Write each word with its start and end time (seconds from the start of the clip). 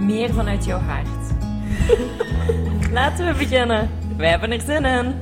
meer 0.00 0.32
vanuit 0.32 0.64
jouw 0.64 0.78
hart. 0.78 1.32
Laten 2.98 3.26
we 3.26 3.34
beginnen. 3.38 3.90
Wij 4.16 4.30
hebben 4.30 4.50
er 4.50 4.60
zin 4.60 4.84
in. 4.84 5.14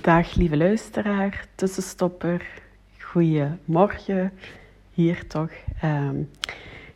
Dag 0.00 0.34
lieve 0.34 0.56
luisteraar, 0.56 1.46
tussenstopper, 1.54 2.46
goeiemorgen, 2.98 4.32
hier 4.92 5.26
toch. 5.26 5.50
Ehm, 5.80 6.16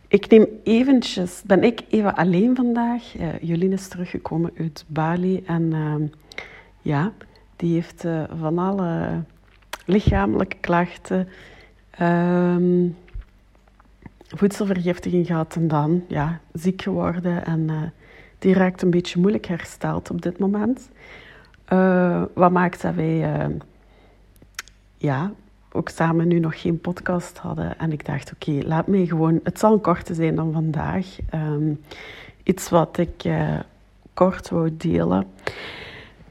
ik 0.09 0.29
neem 0.29 0.47
eventjes, 0.65 1.43
ben 1.47 1.63
ik 1.63 1.81
even 1.89 2.15
alleen 2.15 2.57
vandaag. 2.57 3.15
Uh, 3.17 3.39
Jolien 3.41 3.73
is 3.73 3.89
teruggekomen 3.89 4.51
uit 4.59 4.85
Bali 4.87 5.43
en 5.47 5.73
ehm, 5.73 6.03
ja, 6.83 7.13
die 7.57 7.75
heeft 7.75 8.05
eh, 8.05 8.23
van 8.41 8.59
alle 8.59 9.23
lichamelijke 9.87 10.57
klachten, 10.61 11.29
ehm, 11.99 12.89
voedselvergiftiging 14.29 15.27
gehad 15.27 15.55
en 15.57 15.69
dan 15.69 16.05
ja, 16.09 16.41
ziek 16.53 16.83
geworden 16.83 17.45
en 17.45 17.61
uh, 17.61 17.83
die 18.39 18.55
raakt 18.55 18.83
een 18.83 18.91
beetje 18.91 19.21
moeilijk 19.21 19.47
hersteld 19.47 20.11
op 20.11 20.23
dit 20.23 20.39
moment. 20.39 20.91
Uh, 21.73 22.23
wat 22.35 22.51
maakt 22.51 22.83
dat 22.83 22.95
wij 22.95 23.47
uh, 23.49 23.55
ja, 24.97 25.33
ook 25.73 25.89
samen 25.89 26.29
nu 26.29 26.39
nog 26.39 26.61
geen 26.61 26.81
podcast 26.81 27.39
hadden. 27.39 27.79
En 27.79 27.93
ik 27.93 28.07
dacht, 28.07 28.33
oké, 28.33 28.67
laat 28.67 28.87
mij 28.87 29.07
gewoon... 29.07 29.41
Het 29.43 29.59
zal 29.59 29.73
een 29.73 29.81
korte 29.81 30.15
zijn 30.15 30.35
dan 30.35 30.53
vandaag. 30.53 31.07
Um, 31.35 31.81
iets 32.43 32.69
wat 32.69 32.99
ik 32.99 33.25
uh, 33.25 33.59
kort 34.15 34.49
wou 34.49 34.77
delen. 34.77 35.27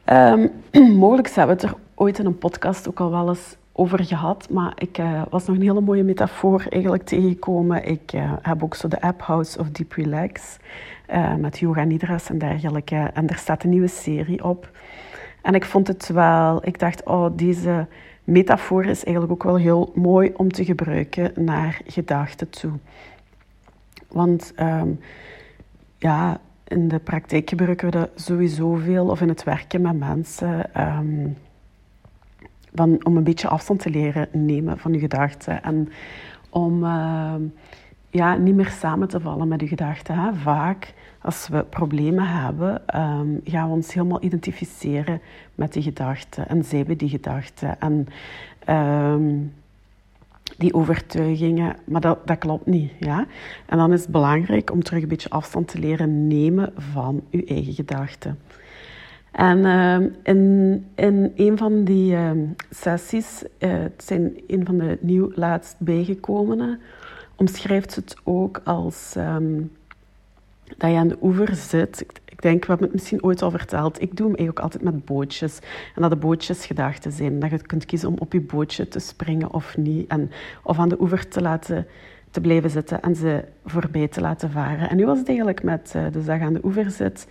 Um, 0.05 0.51
mogelijk 1.03 1.29
hebben 1.29 1.55
we 1.55 1.61
het 1.61 1.71
er 1.71 1.79
ooit 1.95 2.19
in 2.19 2.25
een 2.25 2.37
podcast 2.37 2.87
ook 2.87 2.99
al 2.99 3.11
wel 3.11 3.29
eens 3.29 3.55
over 3.73 4.03
gehad. 4.03 4.49
Maar 4.49 4.73
ik 4.75 5.01
was 5.29 5.45
nog 5.45 5.55
een 5.55 5.61
hele 5.61 5.81
mooie 5.81 6.03
metafoor 6.03 6.65
eigenlijk 6.69 7.03
tegengekomen. 7.03 7.87
Ik 7.87 8.11
heb 8.41 8.63
ook 8.63 8.75
zo 8.75 8.87
de 8.87 9.01
app 9.01 9.21
House 9.21 9.59
of 9.59 9.69
Deep 9.69 9.91
Relax. 9.91 10.57
met 11.37 11.59
yoga 11.59 11.83
nidras 11.83 12.29
en 12.29 12.37
dergelijke. 12.37 12.95
En 12.95 13.27
er 13.27 13.37
staat 13.37 13.63
een 13.63 13.69
nieuwe 13.69 13.87
serie 13.87 14.43
op... 14.43 14.69
En 15.41 15.55
ik 15.55 15.65
vond 15.65 15.87
het 15.87 16.07
wel, 16.07 16.67
ik 16.67 16.79
dacht, 16.79 17.03
oh, 17.03 17.25
deze 17.35 17.87
metafoor 18.23 18.85
is 18.85 19.03
eigenlijk 19.03 19.33
ook 19.33 19.43
wel 19.43 19.57
heel 19.57 19.91
mooi 19.95 20.31
om 20.35 20.51
te 20.51 20.65
gebruiken 20.65 21.31
naar 21.35 21.81
gedachten 21.85 22.49
toe. 22.49 22.71
Want 24.07 24.53
um, 24.59 24.99
ja, 25.97 26.39
in 26.67 26.87
de 26.87 26.99
praktijk 26.99 27.49
gebruiken 27.49 27.85
we 27.85 27.97
dat 27.97 28.09
sowieso 28.15 28.73
veel, 28.73 29.07
of 29.07 29.21
in 29.21 29.29
het 29.29 29.43
werken 29.43 29.81
met 29.81 29.99
mensen, 29.99 30.81
um, 30.81 31.37
van, 32.73 33.05
om 33.05 33.17
een 33.17 33.23
beetje 33.23 33.47
afstand 33.47 33.79
te 33.79 33.89
leren 33.89 34.27
nemen 34.31 34.77
van 34.77 34.93
je 34.93 34.99
gedachten. 34.99 35.63
En 35.63 35.89
om 36.49 36.83
uh, 36.83 37.33
ja, 38.09 38.35
niet 38.35 38.55
meer 38.55 38.69
samen 38.69 39.07
te 39.07 39.19
vallen 39.19 39.47
met 39.47 39.61
je 39.61 39.67
gedachten. 39.67 40.15
Hè. 40.15 40.33
Vaak 40.33 40.93
als 41.21 41.47
we 41.47 41.63
problemen 41.63 42.27
hebben, 42.27 42.99
um, 43.01 43.41
gaan 43.43 43.67
we 43.67 43.75
ons 43.75 43.93
helemaal 43.93 44.23
identificeren 44.23 45.21
met 45.55 45.73
die 45.73 45.83
gedachten. 45.83 46.47
En 46.47 46.63
zijn 46.63 46.85
we 46.85 46.95
die 46.95 47.09
gedachten. 47.09 47.79
En 47.79 48.07
um, 48.75 49.53
die 50.57 50.73
overtuigingen. 50.73 51.75
Maar 51.85 52.01
dat, 52.01 52.27
dat 52.27 52.37
klopt 52.37 52.65
niet. 52.65 52.91
Ja? 52.99 53.25
En 53.65 53.77
dan 53.77 53.93
is 53.93 54.01
het 54.01 54.11
belangrijk 54.11 54.71
om 54.71 54.83
terug 54.83 55.01
een 55.01 55.07
beetje 55.07 55.29
afstand 55.29 55.67
te 55.67 55.79
leren 55.79 56.27
nemen 56.27 56.73
van 56.75 57.21
uw 57.31 57.43
eigen 57.45 57.73
gedachten. 57.73 58.39
En 59.31 59.65
um, 59.65 60.15
in, 60.23 60.85
in 60.95 61.31
een 61.35 61.57
van 61.57 61.83
die 61.83 62.17
sessies, 62.69 63.43
uh, 63.59 63.71
het 63.71 64.03
zijn 64.05 64.33
een 64.47 64.65
van 64.65 64.77
de 64.77 64.97
nieuw 65.01 65.31
laatst 65.35 65.75
bijgekomenen, 65.79 66.79
omschrijft 67.35 67.91
ze 67.91 67.99
het 67.99 68.15
ook 68.23 68.61
als 68.63 69.15
dat 70.77 70.91
je 70.91 70.97
aan 70.97 71.07
de 71.07 71.17
oever 71.21 71.55
zit. 71.55 72.05
Ik 72.25 72.41
denk, 72.41 72.61
we 72.61 72.67
hebben 72.67 72.87
het 72.87 72.95
misschien 72.95 73.23
ooit 73.23 73.41
al 73.41 73.51
verteld. 73.51 74.01
Ik 74.01 74.17
doe 74.17 74.27
hem 74.27 74.35
eigenlijk 74.35 74.59
altijd 74.59 74.83
met 74.83 75.05
bootjes. 75.05 75.59
En 75.95 76.01
dat 76.01 76.11
de 76.11 76.17
bootjes 76.17 76.65
gedachten 76.65 77.11
zijn. 77.11 77.39
Dat 77.39 77.49
je 77.49 77.61
kunt 77.61 77.85
kiezen 77.85 78.09
om 78.09 78.15
op 78.17 78.33
je 78.33 78.41
bootje 78.41 78.87
te 78.87 78.99
springen 78.99 79.53
of 79.53 79.77
niet. 79.77 80.07
En, 80.07 80.31
of 80.63 80.79
aan 80.79 80.89
de 80.89 81.01
oever 81.01 81.27
te 81.27 81.41
laten 81.41 81.87
te 82.31 82.41
blijven 82.41 82.69
zitten 82.69 83.01
en 83.01 83.15
ze 83.15 83.43
voorbij 83.65 84.07
te 84.07 84.21
laten 84.21 84.51
varen. 84.51 84.89
En 84.89 84.97
nu 84.97 85.05
was 85.05 85.17
het 85.17 85.27
eigenlijk 85.27 85.63
met, 85.63 85.93
uh, 85.95 86.03
dus 86.11 86.25
dat 86.25 86.39
aan 86.39 86.53
de 86.53 86.63
oever 86.63 86.91
zit 86.91 87.27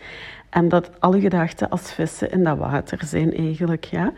en 0.50 0.68
dat 0.68 0.90
alle 0.98 1.20
gedachten 1.20 1.68
als 1.68 1.92
vissen 1.92 2.30
in 2.30 2.44
dat 2.44 2.58
water 2.58 3.04
zijn 3.04 3.34
eigenlijk, 3.36 3.84
ja. 3.84 4.12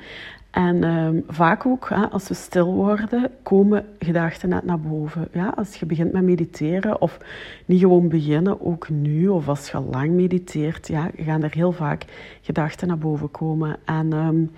En 0.51 0.85
um, 0.85 1.25
vaak 1.29 1.67
ook, 1.67 1.89
hè, 1.89 2.11
als 2.11 2.29
we 2.29 2.35
stil 2.35 2.75
worden, 2.75 3.31
komen 3.43 3.85
gedachten 3.99 4.49
net 4.49 4.65
naar 4.65 4.81
boven. 4.81 5.29
Ja, 5.33 5.53
als 5.57 5.75
je 5.75 5.87
begint 5.87 6.13
met 6.13 6.23
mediteren, 6.23 7.01
of 7.01 7.19
niet 7.65 7.81
gewoon 7.81 8.09
beginnen, 8.09 8.61
ook 8.67 8.89
nu, 8.89 9.29
of 9.29 9.49
als 9.49 9.71
je 9.71 9.81
lang 9.81 10.11
mediteert, 10.11 10.89
ja, 10.89 11.11
gaan 11.17 11.43
er 11.43 11.53
heel 11.53 11.73
vaak 11.73 12.05
gedachten 12.41 12.89
naar 12.89 12.99
boven 12.99 13.31
komen. 13.31 13.77
En 13.85 14.13
um, 14.13 14.51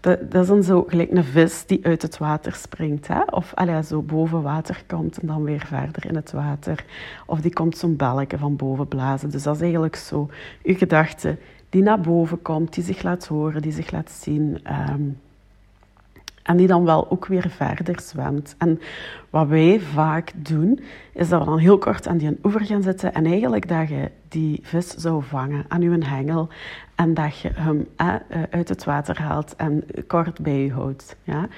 dat, 0.00 0.30
dat, 0.30 0.50
is 0.50 0.66
zo 0.66 0.84
gelijk 0.86 1.10
een 1.10 1.24
vis 1.24 1.66
die 1.66 1.84
uit 1.84 2.02
het 2.02 2.18
water 2.18 2.52
springt. 2.54 3.08
Hè? 3.08 3.22
Of 3.22 3.54
allee, 3.54 3.82
zo 3.82 4.02
boven 4.02 4.42
water 4.42 4.82
komt 4.86 5.18
en 5.18 5.26
dan 5.26 5.42
weer 5.42 5.64
verder 5.66 6.06
in 6.06 6.14
het 6.14 6.32
water. 6.32 6.84
Of 7.26 7.40
die 7.40 7.52
komt 7.52 7.78
zo'n 7.78 7.96
belletje 7.96 8.38
van 8.38 8.56
boven 8.56 8.88
blazen. 8.88 9.30
Dus 9.30 9.42
dat 9.42 9.54
is 9.54 9.60
eigenlijk 9.60 9.96
zo, 9.96 10.28
je 10.62 10.74
gedachte 10.74 11.36
die 11.68 11.82
naar 11.82 12.00
boven 12.00 12.42
komt, 12.42 12.74
die 12.74 12.84
zich 12.84 13.02
laat 13.02 13.26
horen, 13.26 13.62
die 13.62 13.72
zich 13.72 13.90
laat 13.90 14.10
zien. 14.10 14.60
Um, 14.90 15.18
en 16.50 16.56
die 16.56 16.66
dan 16.66 16.84
wel 16.84 17.10
ook 17.10 17.26
weer 17.26 17.50
verder 17.50 18.00
zwemt. 18.00 18.54
En 18.58 18.80
wat 19.30 19.48
wij 19.48 19.80
vaak 19.80 20.32
doen, 20.36 20.80
is 21.12 21.28
dat 21.28 21.40
we 21.40 21.46
dan 21.46 21.58
heel 21.58 21.78
kort 21.78 22.08
aan 22.08 22.16
die 22.16 22.38
oever 22.42 22.64
gaan 22.64 22.82
zitten 22.82 23.14
en 23.14 23.26
eigenlijk 23.26 23.68
dat 23.68 23.88
je 23.88 24.10
die 24.28 24.60
vis 24.62 24.88
zou 24.88 25.22
vangen 25.22 25.64
aan 25.68 25.80
je 25.80 26.04
hengel 26.04 26.48
en 26.94 27.14
dat 27.14 27.38
je 27.38 27.50
hem 27.54 27.86
eh, 27.96 28.14
uit 28.50 28.68
het 28.68 28.84
water 28.84 29.22
haalt 29.22 29.56
en 29.56 29.84
kort 30.06 30.40
bij 30.40 30.64
je 30.64 30.72
houdt. 30.72 31.16
Ja? 31.22 31.48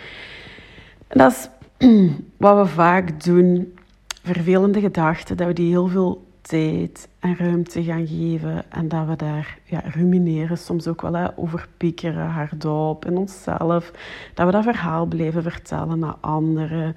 Dat 1.08 1.32
is 1.32 1.48
wat 2.36 2.56
we 2.56 2.66
vaak 2.66 3.24
doen, 3.24 3.74
vervelende 4.22 4.80
gedachten, 4.80 5.36
dat 5.36 5.46
we 5.46 5.52
die 5.52 5.70
heel 5.70 5.88
veel 5.88 6.26
en 6.52 7.36
ruimte 7.36 7.82
gaan 7.84 8.06
geven 8.06 8.70
en 8.70 8.88
dat 8.88 9.06
we 9.06 9.16
daar 9.16 9.58
ja, 9.64 9.82
rumineren, 9.84 10.58
soms 10.58 10.88
ook 10.88 11.02
wel 11.02 11.14
hè, 11.14 11.38
over 11.38 11.68
piekeren, 11.76 12.26
hardop 12.26 13.04
in 13.04 13.16
onszelf. 13.16 13.92
Dat 14.34 14.46
we 14.46 14.52
dat 14.52 14.62
verhaal 14.62 15.06
blijven 15.06 15.42
vertellen 15.42 15.98
naar 15.98 16.16
anderen. 16.20 16.96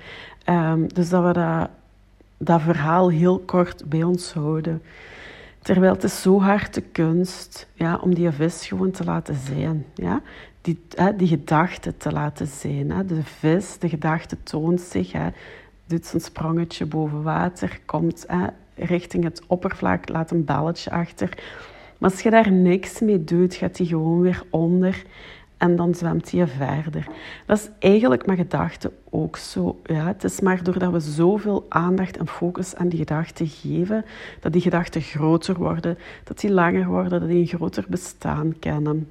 Um, 0.49 0.93
dus 0.93 1.09
dat 1.09 1.23
we 1.23 1.33
dat, 1.33 1.69
dat 2.37 2.61
verhaal 2.61 3.09
heel 3.09 3.39
kort 3.39 3.89
bij 3.89 4.03
ons 4.03 4.33
houden. 4.33 4.81
Terwijl 5.59 5.93
het 5.93 6.03
is 6.03 6.21
zo 6.21 6.41
hard 6.41 6.73
de 6.73 6.81
kunst 6.81 7.67
ja, 7.73 7.97
om 7.97 8.15
die 8.15 8.31
vis 8.31 8.67
gewoon 8.67 8.91
te 8.91 9.03
laten 9.03 9.35
zijn. 9.35 9.85
Ja? 9.93 10.21
Die, 10.61 10.79
hè, 10.95 11.15
die 11.15 11.27
gedachte 11.27 11.97
te 11.97 12.11
laten 12.11 12.47
zijn. 12.47 12.91
Hè? 12.91 13.05
De 13.05 13.23
vis, 13.23 13.77
de 13.79 13.89
gedachte 13.89 14.37
toont 14.43 14.81
zich. 14.81 15.11
Hè? 15.11 15.27
Doet 15.87 16.05
zijn 16.05 16.21
sprongetje 16.21 16.85
boven 16.85 17.23
water, 17.23 17.79
komt 17.85 18.23
hè, 18.27 18.45
richting 18.75 19.23
het 19.23 19.41
oppervlak, 19.47 20.09
laat 20.09 20.31
een 20.31 20.45
balletje 20.45 20.91
achter. 20.91 21.29
Maar 21.97 22.11
als 22.11 22.21
je 22.21 22.29
daar 22.29 22.51
niks 22.51 22.99
mee 22.99 23.23
doet, 23.23 23.55
gaat 23.55 23.75
die 23.75 23.87
gewoon 23.87 24.21
weer 24.21 24.43
onder 24.49 25.03
en 25.57 25.75
dan 25.75 25.95
zwemt 25.95 26.31
hij 26.31 26.47
verder. 26.47 27.07
Dat 27.45 27.57
is 27.57 27.69
eigenlijk 27.79 28.25
met 28.25 28.37
gedachten 28.37 28.91
ook 29.09 29.37
zo. 29.37 29.79
Ja, 29.83 30.05
het 30.05 30.23
is 30.23 30.39
maar 30.39 30.63
doordat 30.63 30.91
we 30.91 30.99
zoveel 30.99 31.65
aandacht 31.69 32.17
en 32.17 32.27
focus 32.27 32.75
aan 32.75 32.89
die 32.89 32.99
gedachten 32.99 33.47
geven, 33.47 34.05
dat 34.39 34.53
die 34.53 34.61
gedachten 34.61 35.01
groter 35.01 35.57
worden, 35.57 35.97
dat 36.23 36.39
die 36.39 36.51
langer 36.51 36.87
worden, 36.87 37.19
dat 37.19 37.29
die 37.29 37.39
een 37.39 37.47
groter 37.47 37.85
bestaan 37.87 38.59
kennen 38.59 39.09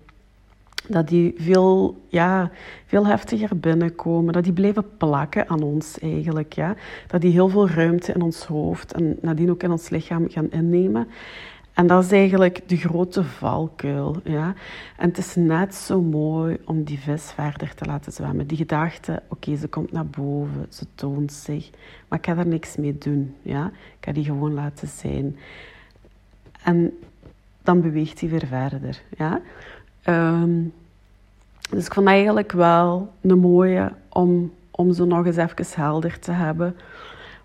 dat 0.89 1.09
die 1.09 1.35
veel, 1.37 1.97
ja, 2.09 2.51
veel 2.87 3.07
heftiger 3.07 3.59
binnenkomen, 3.59 4.33
dat 4.33 4.45
die 4.45 4.53
blijven 4.53 4.97
plakken 4.97 5.49
aan 5.49 5.63
ons 5.63 5.99
eigenlijk. 5.99 6.53
Ja? 6.53 6.75
Dat 7.07 7.21
die 7.21 7.33
heel 7.33 7.49
veel 7.49 7.69
ruimte 7.69 8.13
in 8.13 8.23
ons 8.23 8.45
hoofd 8.45 8.93
en 8.93 9.19
nadien 9.21 9.51
ook 9.51 9.63
in 9.63 9.71
ons 9.71 9.89
lichaam 9.89 10.31
gaan 10.31 10.51
innemen. 10.51 11.09
En 11.73 11.87
dat 11.87 12.05
is 12.05 12.13
eigenlijk 12.13 12.69
de 12.69 12.77
grote 12.77 13.25
valkuil. 13.25 14.17
Ja? 14.25 14.55
En 14.97 15.09
het 15.09 15.19
is 15.19 15.35
net 15.35 15.75
zo 15.75 16.03
mooi 16.03 16.59
om 16.65 16.85
die 16.85 16.99
vis 16.99 17.33
verder 17.33 17.75
te 17.75 17.85
laten 17.85 18.13
zwemmen. 18.13 18.47
Die 18.47 18.57
gedachte, 18.57 19.23
oké, 19.29 19.57
ze 19.57 19.69
komt 19.69 19.93
naar 19.93 20.07
boven, 20.07 20.67
ze 20.69 20.87
toont 20.95 21.33
zich, 21.33 21.71
maar 22.09 22.19
ik 22.19 22.27
ga 22.27 22.37
er 22.37 22.47
niks 22.47 22.77
mee 22.77 22.99
doen. 22.99 23.35
Ja? 23.43 23.67
Ik 23.67 24.05
ga 24.05 24.13
die 24.13 24.25
gewoon 24.25 24.55
laten 24.55 24.89
zijn. 24.89 25.37
En 26.63 26.99
dan 27.63 27.81
beweegt 27.81 28.21
hij 28.21 28.29
weer 28.29 28.47
verder. 28.47 29.03
Ja? 29.17 29.41
Ehm, 30.05 30.63
dus 31.71 31.87
ik 31.87 31.95
vond 31.95 32.07
eigenlijk 32.07 32.53
wel 32.53 33.13
een 33.21 33.39
mooie 33.39 33.93
om, 34.09 34.53
om 34.71 34.93
zo 34.93 35.05
nog 35.05 35.27
eens 35.27 35.37
even 35.37 35.67
helder 35.83 36.19
te 36.19 36.33
hebben 36.33 36.77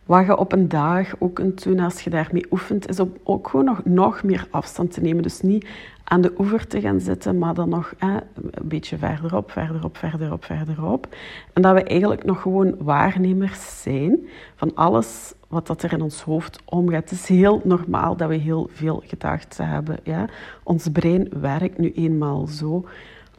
wat 0.09 0.25
je 0.25 0.38
op 0.38 0.51
een 0.51 0.67
dag 0.67 1.07
ook 1.19 1.33
kunt 1.33 1.63
doen 1.63 1.79
als 1.79 2.01
je 2.01 2.09
daarmee 2.09 2.45
oefent, 2.51 2.89
is 2.89 3.00
om 3.00 3.13
ook 3.23 3.47
gewoon 3.47 3.65
nog, 3.65 3.81
nog 3.85 4.23
meer 4.23 4.47
afstand 4.50 4.91
te 4.91 5.01
nemen. 5.01 5.23
Dus 5.23 5.41
niet 5.41 5.67
aan 6.03 6.21
de 6.21 6.33
oever 6.38 6.67
te 6.67 6.81
gaan 6.81 7.00
zitten, 7.00 7.38
maar 7.38 7.53
dan 7.53 7.69
nog 7.69 7.94
een 7.97 8.21
beetje 8.62 8.97
verderop, 8.97 9.51
verderop, 9.51 9.97
verderop, 9.97 10.45
verderop. 10.45 11.07
En 11.53 11.62
dat 11.62 11.73
we 11.73 11.83
eigenlijk 11.83 12.25
nog 12.25 12.41
gewoon 12.41 12.75
waarnemers 12.79 13.81
zijn 13.81 14.27
van 14.55 14.75
alles 14.75 15.33
wat 15.50 15.68
dat 15.68 15.84
er 15.84 15.94
in 15.94 16.01
ons 16.01 16.22
hoofd 16.22 16.60
omgaat. 16.66 17.10
Het 17.10 17.12
is 17.12 17.28
heel 17.28 17.62
normaal 17.63 18.18
dat 18.18 18.30
we 18.30 18.36
heel 18.36 18.69
veel 18.72 19.04
gedachten 19.06 19.68
hebben. 19.68 20.00
Ja? 20.04 20.30
Ons 20.63 20.88
brein 20.92 21.30
werkt 21.42 21.78
nu 21.78 21.92
eenmaal 21.92 22.48
zo. 22.48 22.86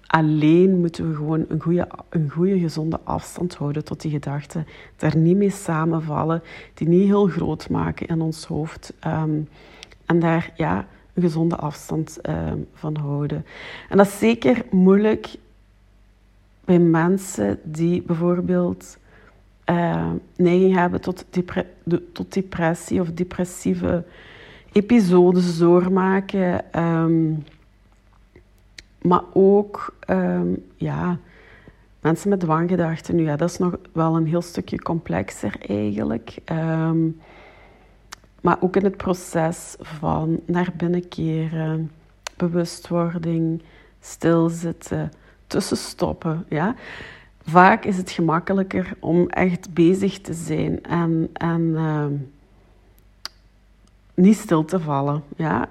Alleen 0.06 0.80
moeten 0.80 1.08
we 1.08 1.16
gewoon 1.16 1.44
een 1.48 1.60
goede, 1.60 1.88
een 2.08 2.30
goede 2.30 2.58
gezonde 2.58 3.00
afstand 3.04 3.54
houden 3.54 3.84
tot 3.84 4.00
die 4.00 4.10
gedachten. 4.10 4.66
Daar 4.96 5.16
niet 5.16 5.36
mee 5.36 5.50
samenvallen, 5.50 6.42
die 6.74 6.88
niet 6.88 7.06
heel 7.06 7.26
groot 7.26 7.68
maken 7.68 8.06
in 8.06 8.20
ons 8.20 8.44
hoofd. 8.44 8.92
Ehm, 8.98 9.40
en 10.06 10.18
daar 10.18 10.52
ja, 10.56 10.86
een 11.14 11.22
gezonde 11.22 11.56
afstand 11.56 12.20
ehm, 12.20 12.58
van 12.74 12.96
houden. 12.96 13.46
En 13.88 13.96
dat 13.96 14.06
is 14.06 14.18
zeker 14.18 14.64
moeilijk 14.70 15.36
bij 16.64 16.78
mensen 16.78 17.58
die 17.62 18.02
bijvoorbeeld 18.02 18.98
uh, 19.70 20.10
neiging 20.36 20.74
hebben 20.74 21.00
tot, 21.00 21.24
tot 22.12 22.32
depressie 22.32 23.00
of 23.00 23.12
depressieve 23.12 24.04
episodes 24.72 25.58
doormaken. 25.58 26.64
Maar 29.02 29.22
ook 29.32 29.96
um, 30.10 30.64
ja, 30.76 31.18
mensen 32.00 32.28
met 32.28 32.40
dwanggedachten. 32.40 33.16
Nu 33.16 33.22
ja, 33.22 33.36
dat 33.36 33.50
is 33.50 33.58
nog 33.58 33.76
wel 33.92 34.16
een 34.16 34.26
heel 34.26 34.42
stukje 34.42 34.78
complexer 34.78 35.56
eigenlijk. 35.68 36.36
Um, 36.52 37.20
maar 38.40 38.56
ook 38.60 38.76
in 38.76 38.84
het 38.84 38.96
proces 38.96 39.76
van 39.80 40.40
naar 40.46 40.72
binnen 40.76 41.08
keren, 41.08 41.90
bewustwording, 42.36 43.62
stilzitten, 44.00 45.12
tussenstoppen. 45.46 46.44
Ja? 46.48 46.74
Vaak 47.42 47.84
is 47.84 47.96
het 47.96 48.10
gemakkelijker 48.10 48.92
om 48.98 49.28
echt 49.28 49.74
bezig 49.74 50.20
te 50.20 50.32
zijn 50.32 50.82
en, 50.82 51.30
en 51.32 51.60
um, 51.60 52.32
niet 54.14 54.36
stil 54.36 54.64
te 54.64 54.80
vallen. 54.80 55.22
Ja? 55.36 55.68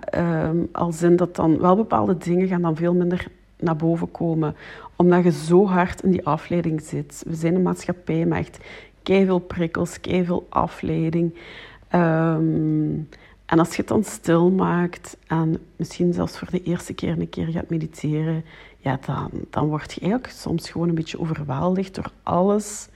Als 0.71 1.01
in 1.01 1.15
dat 1.15 1.35
dan 1.35 1.59
wel 1.59 1.75
bepaalde 1.75 2.17
dingen 2.17 2.47
gaan 2.47 2.61
dan 2.61 2.75
veel 2.75 2.93
minder 2.93 3.27
naar 3.59 3.75
boven 3.75 4.11
komen. 4.11 4.55
Omdat 4.95 5.23
je 5.23 5.31
zo 5.31 5.67
hard 5.67 6.03
in 6.03 6.11
die 6.11 6.25
afleiding 6.25 6.81
zit. 6.81 7.23
We 7.27 7.35
zijn 7.35 7.55
een 7.55 7.61
maatschappij 7.61 8.25
met 8.25 8.37
echt 8.37 8.59
veel 9.03 9.39
prikkels, 9.39 9.97
veel 10.01 10.45
afleiding. 10.49 11.33
Um, 11.95 13.07
en 13.45 13.59
als 13.59 13.69
je 13.69 13.75
het 13.75 13.87
dan 13.87 14.03
stil 14.03 14.51
maakt 14.51 15.17
en 15.27 15.57
misschien 15.75 16.13
zelfs 16.13 16.37
voor 16.37 16.49
de 16.51 16.63
eerste 16.63 16.93
keer 16.93 17.19
een 17.19 17.29
keer 17.29 17.47
gaat 17.47 17.69
mediteren, 17.69 18.43
dan, 19.05 19.29
dan 19.49 19.67
word 19.67 19.93
je 19.93 20.01
eigenlijk 20.01 20.33
soms 20.33 20.69
gewoon 20.69 20.89
een 20.89 20.95
beetje 20.95 21.19
overweldigd 21.19 21.95
door 21.95 22.11
alles 22.23 22.87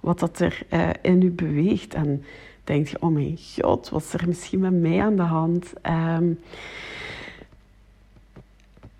wat 0.00 0.18
dat 0.18 0.40
er 0.40 0.62
uh, 0.72 0.88
in 1.02 1.20
je 1.20 1.30
beweegt. 1.30 1.94
En 1.94 2.24
denk 2.64 2.88
je, 2.88 3.02
oh 3.02 3.12
mijn 3.12 3.38
god, 3.60 3.88
wat 3.88 4.02
is 4.02 4.12
er 4.12 4.28
misschien 4.28 4.60
met 4.60 4.72
mij 4.72 5.02
aan 5.02 5.16
de 5.16 5.22
hand? 5.22 5.72
Um, 5.82 6.40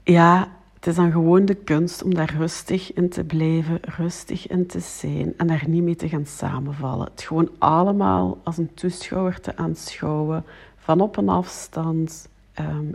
ja, 0.03 0.56
het 0.75 0.87
is 0.87 0.95
dan 0.95 1.12
gewoon 1.12 1.45
de 1.45 1.55
kunst 1.55 2.03
om 2.03 2.15
daar 2.15 2.35
rustig 2.39 2.93
in 2.93 3.09
te 3.09 3.25
blijven, 3.25 3.79
rustig 3.83 4.47
in 4.47 4.67
te 4.67 4.81
zijn 4.81 5.35
en 5.37 5.47
daar 5.47 5.65
niet 5.67 5.83
mee 5.83 5.97
te 5.97 6.09
gaan 6.09 6.27
samenvallen. 6.27 7.09
Het 7.11 7.23
gewoon 7.23 7.50
allemaal 7.59 8.39
als 8.43 8.59
een 8.59 8.75
toeschouwer 8.75 9.41
te 9.41 9.56
aanschouwen, 9.56 10.45
van 10.77 11.00
op 11.00 11.17
een 11.17 11.29
afstand, 11.29 12.29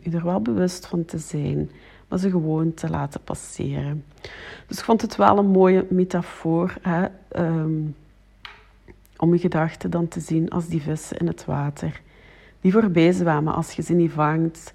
je 0.01 0.11
er 0.11 0.23
wel 0.23 0.41
bewust 0.41 0.87
van 0.87 1.05
te 1.05 1.17
zijn, 1.17 1.69
ze 2.19 2.29
gewoon 2.29 2.73
te 2.73 2.89
laten 2.89 3.21
passeren. 3.23 4.03
Dus 4.67 4.77
ik 4.77 4.83
vond 4.83 5.01
het 5.01 5.15
wel 5.15 5.37
een 5.37 5.47
mooie 5.47 5.85
metafoor. 5.89 6.73
Hè? 6.81 7.05
Um, 7.35 7.95
om 9.17 9.33
je 9.33 9.39
gedachten 9.39 9.91
dan 9.91 10.07
te 10.07 10.19
zien 10.19 10.49
als 10.49 10.67
die 10.67 10.81
vissen 10.81 11.17
in 11.17 11.27
het 11.27 11.45
water. 11.45 12.01
Die 12.61 12.71
voorbij 12.71 13.11
zwemmen 13.11 13.53
als 13.53 13.71
je 13.71 13.81
ze 13.81 13.93
niet 13.93 14.11
vangt. 14.11 14.73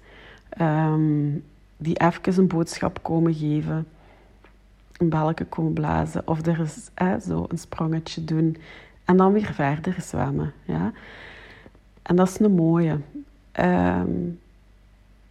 Um, 0.61 1.43
die 1.77 1.99
even 1.99 2.37
een 2.37 2.47
boodschap 2.47 3.03
komen 3.03 3.33
geven. 3.33 3.87
Een 4.97 5.09
belletje 5.09 5.45
komen 5.45 5.73
blazen. 5.73 6.27
Of 6.27 6.45
er 6.45 6.59
is 6.59 6.89
zo 7.25 7.45
een 7.47 7.57
sprongetje 7.57 8.23
doen. 8.23 8.57
En 9.05 9.17
dan 9.17 9.33
weer 9.33 9.53
verder 9.53 9.95
zwemmen. 10.01 10.53
Ja? 10.63 10.91
En 12.01 12.15
dat 12.15 12.27
is 12.27 12.39
een 12.39 12.51
mooie. 12.51 12.97
Um, 13.59 14.39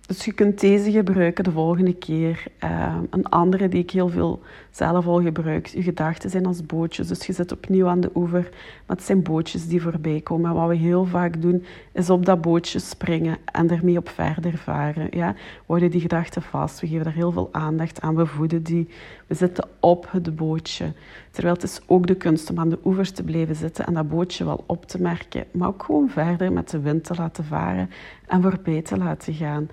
dus 0.09 0.25
je 0.25 0.33
kunt 0.33 0.61
deze 0.61 0.91
gebruiken 0.91 1.45
de 1.45 1.51
volgende 1.51 1.95
keer. 1.95 2.45
Ehm, 2.59 3.05
een 3.11 3.29
andere 3.29 3.69
die 3.69 3.83
ik 3.83 3.91
heel 3.91 4.09
veel 4.09 4.41
zelf 4.79 5.07
al 5.07 5.23
gebruik. 5.23 5.67
Je 5.67 5.83
gedachten 5.83 6.31
zijn 6.31 6.47
als 6.47 6.67
bootjes. 6.67 7.09
Dus 7.09 7.27
je 7.27 7.33
zit 7.33 7.53
opnieuw 7.53 7.87
aan 7.87 8.01
de 8.01 8.11
oever. 8.15 8.49
Maar 8.87 8.97
het 8.97 9.07
zijn 9.07 9.23
bootjes 9.23 9.69
die 9.69 9.83
voorbij 9.83 10.21
komen. 10.21 10.51
En 10.51 10.57
wat 10.57 10.69
we 10.69 10.75
heel 10.75 11.05
vaak 11.05 11.43
doen, 11.43 11.65
is 11.93 12.11
op 12.11 12.27
dat 12.27 12.41
bootje 12.41 12.79
springen 12.79 13.37
en 13.45 13.71
ermee 13.71 13.97
op 13.97 14.09
verder 14.09 14.59
varen. 14.59 15.07
Ja? 15.11 15.33
We 15.33 15.65
houden 15.67 15.91
die 15.91 16.01
gedachten 16.01 16.43
vast. 16.43 16.81
We 16.81 16.87
geven 16.87 17.05
daar 17.05 17.13
heel 17.13 17.33
veel 17.33 17.49
aandacht 17.53 18.01
aan. 18.01 18.17
We 18.17 18.27
voeden 18.27 18.63
die. 18.63 18.89
We 19.27 19.35
zitten 19.35 19.69
op 19.81 20.07
het 20.11 20.37
bootje. 20.37 20.93
Terwijl 21.31 21.55
het 21.55 21.63
is 21.63 21.81
ook 21.87 22.07
de 22.07 22.15
kunst 22.15 22.51
om 22.51 22.59
aan 22.59 22.69
de 22.69 22.79
oevers 22.85 23.11
te 23.11 23.23
blijven 23.23 23.55
zitten 23.55 23.87
en 23.87 23.95
dat 23.95 24.09
bootje 24.09 24.45
wel 24.45 24.65
op 24.67 24.87
te 24.87 25.01
merken. 25.01 25.45
Maar 25.51 25.69
ook 25.69 25.83
gewoon 25.83 26.09
verder 26.09 26.53
met 26.53 26.71
de 26.71 26.81
wind 26.81 27.05
te 27.05 27.15
laten 27.15 27.45
varen 27.45 27.91
en 28.27 28.43
voorbij 28.43 28.83
te 28.83 28.97
laten 28.97 29.35
gaan. 29.35 29.69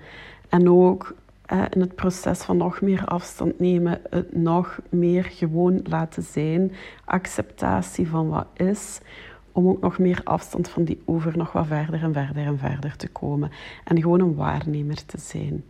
En 0.48 0.70
ook 0.70 1.14
eh, 1.46 1.62
in 1.70 1.80
het 1.80 1.94
proces 1.94 2.42
van 2.42 2.56
nog 2.56 2.80
meer 2.80 3.04
afstand 3.04 3.58
nemen, 3.58 4.00
het 4.10 4.36
nog 4.36 4.78
meer 4.88 5.24
gewoon 5.24 5.80
laten 5.84 6.22
zijn, 6.22 6.72
acceptatie 7.04 8.08
van 8.08 8.28
wat 8.28 8.46
is, 8.54 9.00
om 9.52 9.68
ook 9.68 9.80
nog 9.80 9.98
meer 9.98 10.20
afstand 10.24 10.68
van 10.68 10.84
die 10.84 11.02
over 11.04 11.36
nog 11.36 11.52
wat 11.52 11.66
verder 11.66 12.02
en 12.02 12.12
verder 12.12 12.46
en 12.46 12.58
verder 12.58 12.96
te 12.96 13.08
komen. 13.08 13.50
En 13.84 14.00
gewoon 14.00 14.20
een 14.20 14.34
waarnemer 14.34 15.06
te 15.06 15.18
zijn. 15.18 15.64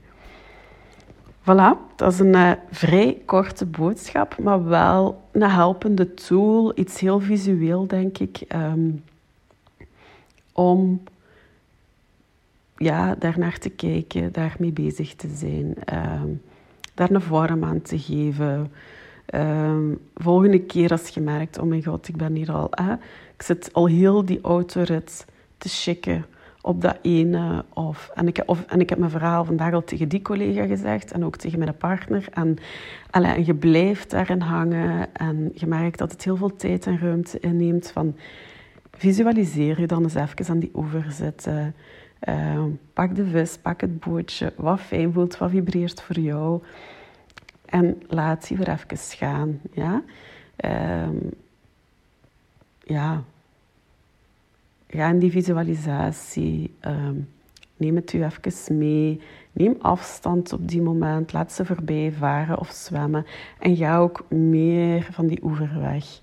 Voilà, 1.40 1.96
dat 1.96 2.12
is 2.12 2.18
een 2.18 2.34
uh, 2.36 2.52
vrij 2.70 3.22
korte 3.24 3.66
boodschap, 3.66 4.38
maar 4.38 4.64
wel 4.64 5.22
een 5.32 5.50
helpende 5.50 6.14
tool, 6.14 6.72
iets 6.78 7.00
heel 7.00 7.20
visueel 7.20 7.86
denk 7.86 8.18
ik, 8.18 8.42
um, 8.54 9.02
om 10.52 11.02
ja, 12.76 13.14
daarnaar 13.14 13.58
te 13.58 13.70
kijken, 13.70 14.32
daarmee 14.32 14.72
bezig 14.72 15.14
te 15.14 15.28
zijn, 15.28 15.74
um, 16.22 16.42
daar 16.94 17.10
een 17.10 17.20
vorm 17.20 17.64
aan 17.64 17.82
te 17.82 17.98
geven. 17.98 18.72
Um, 19.34 19.98
volgende 20.14 20.60
keer 20.60 20.90
als 20.90 21.08
je 21.08 21.20
merkt, 21.20 21.58
oh 21.58 21.66
mijn 21.66 21.84
god, 21.84 22.08
ik 22.08 22.16
ben 22.16 22.34
hier 22.34 22.52
al, 22.52 22.68
hè, 22.70 22.92
ik 23.34 23.42
zit 23.42 23.72
al 23.72 23.86
heel 23.86 24.24
die 24.24 24.40
autorit 24.40 25.26
te 25.58 25.68
schikken 25.68 26.24
op 26.66 26.80
dat 26.82 26.98
ene. 27.02 27.64
Of, 27.72 28.10
en, 28.14 28.26
ik, 28.28 28.42
of, 28.46 28.64
en 28.64 28.80
ik 28.80 28.88
heb 28.88 28.98
mijn 28.98 29.10
verhaal 29.10 29.44
vandaag 29.44 29.72
al 29.72 29.84
tegen 29.84 30.08
die 30.08 30.22
collega 30.22 30.66
gezegd 30.66 31.12
en 31.12 31.24
ook 31.24 31.36
tegen 31.36 31.58
mijn 31.58 31.76
partner. 31.76 32.28
En, 32.32 32.56
je 33.44 33.54
blijft 33.54 34.10
daarin 34.10 34.40
hangen 34.40 35.14
en 35.14 35.50
je 35.54 35.66
merkt 35.66 35.98
dat 35.98 36.12
het 36.12 36.24
heel 36.24 36.36
veel 36.36 36.56
tijd 36.56 36.86
en 36.86 36.98
ruimte 36.98 37.40
inneemt 37.40 37.90
van 37.90 38.16
visualiseer 38.96 39.80
je 39.80 39.86
dan 39.86 40.02
eens 40.02 40.14
even 40.14 40.48
aan 40.48 40.58
die 40.58 40.70
oever 40.74 41.06
zitten. 41.08 41.74
Uh, 42.28 42.64
pak 42.92 43.16
de 43.16 43.26
vis, 43.26 43.58
pak 43.58 43.80
het 43.80 44.00
bootje, 44.00 44.52
wat 44.56 44.80
fijn 44.80 45.12
voelt, 45.12 45.38
wat 45.38 45.50
vibreert 45.50 46.02
voor 46.02 46.18
jou. 46.18 46.62
En 47.64 48.02
laat 48.08 48.48
die 48.48 48.56
weer 48.56 48.68
even 48.68 48.96
gaan. 49.18 49.60
Ja, 49.72 50.02
uh, 50.64 51.08
ja. 52.84 53.22
ga 54.88 55.08
in 55.08 55.18
die 55.18 55.30
visualisatie. 55.30 56.74
Uh, 56.86 57.10
neem 57.76 57.96
het 57.96 58.12
u 58.12 58.24
even 58.24 58.78
mee. 58.78 59.20
Neem 59.52 59.76
afstand 59.80 60.52
op 60.52 60.68
die 60.68 60.82
moment. 60.82 61.32
Laat 61.32 61.52
ze 61.52 61.64
voorbij 61.64 62.12
varen 62.12 62.58
of 62.58 62.70
zwemmen. 62.70 63.26
En 63.58 63.76
ga 63.76 63.98
ook 63.98 64.30
meer 64.30 65.08
van 65.10 65.26
die 65.26 65.44
oever 65.44 65.80
weg. 65.80 66.20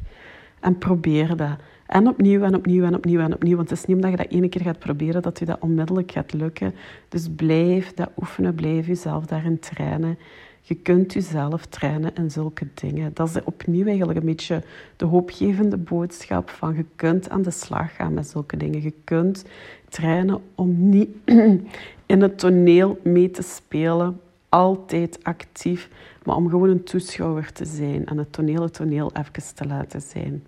En 0.59 0.77
probeer 0.77 1.35
dat. 1.35 1.59
En 1.93 2.07
opnieuw 2.07 2.41
en 2.41 2.55
opnieuw 2.55 2.83
en 2.83 2.95
opnieuw 2.95 3.19
en 3.19 3.33
opnieuw. 3.33 3.55
Want 3.55 3.69
het 3.69 3.79
is 3.79 3.85
niet 3.85 3.95
omdat 3.95 4.11
je 4.11 4.17
dat 4.17 4.31
ene 4.31 4.49
keer 4.49 4.61
gaat 4.61 4.79
proberen 4.79 5.21
dat 5.21 5.39
je 5.39 5.45
dat 5.45 5.59
onmiddellijk 5.59 6.11
gaat 6.11 6.33
lukken. 6.33 6.73
Dus 7.09 7.29
blijf 7.35 7.93
dat 7.93 8.09
oefenen, 8.17 8.55
blijf 8.55 8.87
jezelf 8.87 9.25
daarin 9.25 9.59
trainen. 9.59 10.17
Je 10.61 10.75
kunt 10.75 11.13
jezelf 11.13 11.65
trainen 11.65 12.15
in 12.15 12.31
zulke 12.31 12.67
dingen. 12.73 13.11
Dat 13.13 13.29
is 13.29 13.43
opnieuw 13.43 13.85
eigenlijk 13.85 14.19
een 14.19 14.25
beetje 14.25 14.63
de 14.95 15.05
hoopgevende 15.05 15.77
boodschap 15.77 16.49
van 16.49 16.75
je 16.75 16.85
kunt 16.95 17.29
aan 17.29 17.41
de 17.41 17.51
slag 17.51 17.95
gaan 17.95 18.13
met 18.13 18.27
zulke 18.27 18.57
dingen. 18.57 18.81
Je 18.81 18.93
kunt 19.03 19.45
trainen 19.89 20.41
om 20.55 20.89
niet 20.89 21.09
in 22.13 22.21
het 22.21 22.39
toneel 22.39 22.99
mee 23.03 23.31
te 23.31 23.41
spelen, 23.41 24.19
altijd 24.49 25.19
actief, 25.23 25.89
maar 26.23 26.35
om 26.35 26.49
gewoon 26.49 26.69
een 26.69 26.83
toeschouwer 26.83 27.51
te 27.51 27.65
zijn 27.65 28.05
en 28.05 28.17
het 28.17 28.33
toneel 28.33 28.61
het 28.61 28.73
toneel 28.73 29.11
even 29.13 29.55
te 29.55 29.65
laten 29.65 30.01
zijn. 30.01 30.43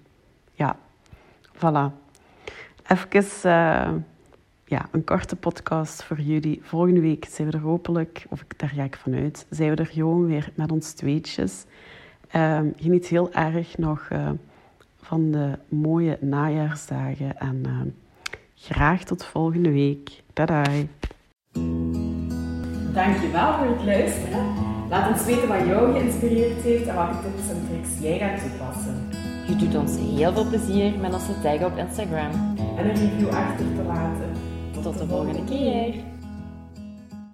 Ja, 0.54 0.78
voilà. 1.56 1.92
Even 2.88 3.24
uh, 3.46 3.94
ja, 4.66 4.88
een 4.92 5.04
korte 5.04 5.36
podcast 5.36 6.04
voor 6.04 6.20
jullie. 6.20 6.60
Volgende 6.64 7.00
week 7.00 7.26
zijn 7.30 7.50
we 7.50 7.54
er 7.58 7.64
hopelijk, 7.64 8.26
of 8.30 8.44
daar 8.58 8.70
ga 8.70 8.84
ik 8.84 8.96
vanuit, 8.96 9.46
zijn 9.50 9.70
we 9.70 9.76
er 9.76 9.86
gewoon 9.86 10.26
weer 10.26 10.52
met 10.56 10.72
ons 10.72 10.94
tweetjes. 10.94 11.66
Uh, 12.36 12.60
geniet 12.76 13.08
heel 13.08 13.34
erg 13.34 13.78
nog 13.78 14.10
uh, 14.12 14.30
van 15.02 15.32
de 15.32 15.60
mooie 15.70 16.18
najaarsdagen 16.22 17.38
en 17.38 17.64
uh, 17.68 17.82
graag 18.56 19.04
tot 19.04 19.26
volgende 19.26 19.72
week. 19.72 20.24
Bye. 20.34 20.88
Dankjewel 22.94 23.54
voor 23.54 23.68
het 23.68 23.86
luisteren. 23.86 24.46
Laat 24.90 25.12
ons 25.12 25.26
weten 25.26 25.48
wat 25.48 25.66
jou 25.66 25.94
geïnspireerd 25.94 26.62
heeft 26.62 26.88
en 26.88 26.96
welke 26.96 27.22
tips 27.22 27.50
en 27.50 27.68
tricks 27.68 28.00
jij 28.02 28.18
gaat 28.18 28.40
toepassen. 28.40 29.25
Je 29.48 29.56
doet 29.56 29.76
ons 29.76 29.98
heel 29.98 30.34
veel 30.34 30.46
plezier 30.46 31.00
met 31.00 31.14
onze 31.14 31.42
tag 31.42 31.64
op 31.64 31.78
Instagram. 31.78 32.32
En 32.78 32.90
een 32.90 32.96
review 32.96 33.30
achter 33.30 33.66
te 33.76 33.84
laten. 33.88 34.32
Tot 34.82 34.98
de 34.98 35.08
volgende 35.08 35.44
keer. 35.44 36.15